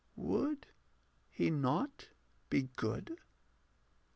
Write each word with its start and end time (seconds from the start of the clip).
_]Would 0.15 0.65
he 1.29 1.51
not 1.51 2.07
be 2.49 2.69
good? 2.75 3.19